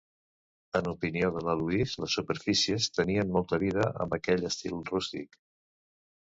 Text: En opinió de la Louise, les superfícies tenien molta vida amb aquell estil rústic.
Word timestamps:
En 0.77 0.87
opinió 0.91 1.27
de 1.35 1.43
la 1.47 1.53
Louise, 1.59 2.01
les 2.03 2.15
superfícies 2.19 2.87
tenien 2.95 3.35
molta 3.37 3.61
vida 3.65 3.87
amb 4.07 4.17
aquell 4.19 4.49
estil 4.51 4.83
rústic. 4.91 5.39